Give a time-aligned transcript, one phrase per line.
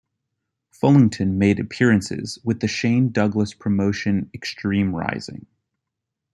[0.73, 5.45] Fullington made appearances with the Shane Douglas promotion Extreme Rising.